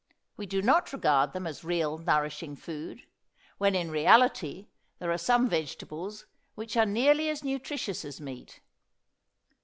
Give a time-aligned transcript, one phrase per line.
[0.35, 3.03] We do not regard them as real nourishing food,
[3.59, 4.65] when in reality
[4.97, 8.61] there are some vegetables which are nearly as nutritious as meat.